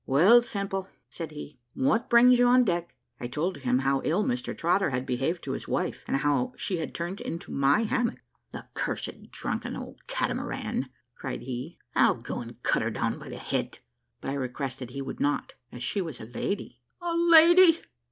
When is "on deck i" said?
2.47-3.27